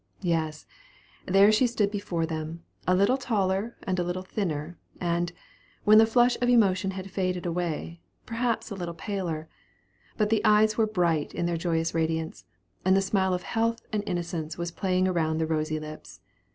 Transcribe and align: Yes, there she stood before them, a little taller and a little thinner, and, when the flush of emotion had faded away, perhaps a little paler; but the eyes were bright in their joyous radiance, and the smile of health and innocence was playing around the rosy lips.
Yes, 0.23 0.65
there 1.27 1.51
she 1.51 1.67
stood 1.67 1.91
before 1.91 2.25
them, 2.25 2.63
a 2.87 2.95
little 2.95 3.17
taller 3.17 3.77
and 3.83 3.99
a 3.99 4.03
little 4.03 4.23
thinner, 4.23 4.79
and, 4.99 5.31
when 5.83 5.99
the 5.99 6.07
flush 6.07 6.35
of 6.41 6.49
emotion 6.49 6.89
had 6.97 7.11
faded 7.11 7.45
away, 7.45 8.01
perhaps 8.25 8.71
a 8.71 8.75
little 8.75 8.95
paler; 8.95 9.47
but 10.17 10.31
the 10.31 10.43
eyes 10.43 10.75
were 10.75 10.87
bright 10.87 11.35
in 11.35 11.45
their 11.45 11.55
joyous 11.55 11.93
radiance, 11.93 12.45
and 12.83 12.97
the 12.97 12.99
smile 13.03 13.31
of 13.35 13.43
health 13.43 13.85
and 13.93 14.01
innocence 14.07 14.57
was 14.57 14.71
playing 14.71 15.07
around 15.07 15.37
the 15.37 15.45
rosy 15.45 15.79
lips. 15.79 16.21